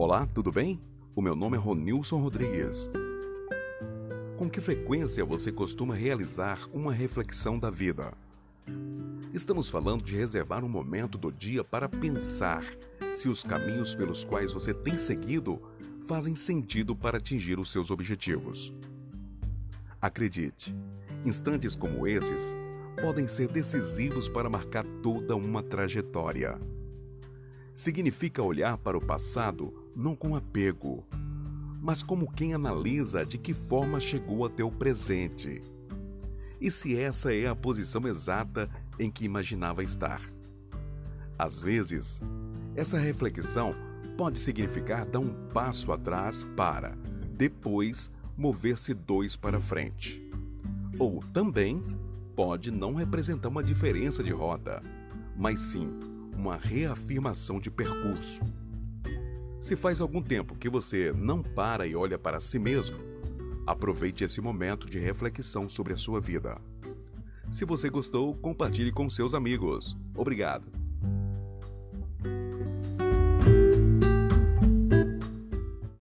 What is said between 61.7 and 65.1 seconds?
e olha para si mesmo, aproveite esse momento de